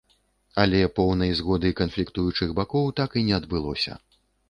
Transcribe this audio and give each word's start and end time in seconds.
Але 0.63 0.79
поўнай 0.99 1.35
згоды 1.43 1.73
канфліктуючых 1.83 2.59
бакоў 2.63 2.93
так 3.01 3.09
і 3.19 3.27
не 3.33 3.41
адбылося. 3.43 3.93